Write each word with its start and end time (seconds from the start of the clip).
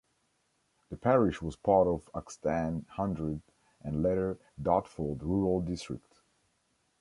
The 0.89 0.97
parish 0.97 1.43
was 1.43 1.55
part 1.55 1.85
of 1.85 2.09
Axstane 2.15 2.87
Hundred 2.87 3.39
and 3.83 4.01
later 4.01 4.39
Dartford 4.59 5.21
Rural 5.21 5.61
District. 5.61 6.21